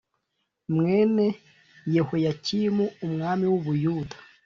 [0.75, 1.25] mwene
[1.95, 4.15] Yehoyakimu umwami w u Buyuda